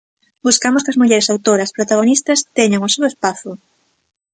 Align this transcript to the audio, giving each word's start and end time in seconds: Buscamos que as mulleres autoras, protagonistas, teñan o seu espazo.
Buscamos 0.45 0.81
que 0.83 0.91
as 0.93 0.99
mulleres 1.01 1.29
autoras, 1.33 1.73
protagonistas, 1.77 2.39
teñan 2.57 2.85
o 2.87 2.91
seu 2.93 3.03
espazo. 3.11 3.51